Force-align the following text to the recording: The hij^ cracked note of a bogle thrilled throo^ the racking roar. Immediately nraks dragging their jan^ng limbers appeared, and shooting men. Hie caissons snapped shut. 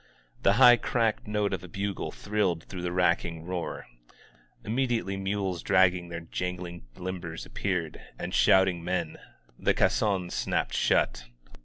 The 0.41 0.53
hij^ 0.53 0.81
cracked 0.81 1.27
note 1.27 1.53
of 1.53 1.63
a 1.63 1.67
bogle 1.67 2.09
thrilled 2.09 2.67
throo^ 2.67 2.81
the 2.81 2.91
racking 2.91 3.43
roar. 3.45 3.85
Immediately 4.65 5.15
nraks 5.15 5.61
dragging 5.63 6.09
their 6.09 6.21
jan^ng 6.21 6.81
limbers 6.95 7.45
appeared, 7.45 8.01
and 8.17 8.33
shooting 8.33 8.83
men. 8.83 9.17
Hie 9.63 9.73
caissons 9.75 10.33
snapped 10.33 10.73
shut. 10.73 11.25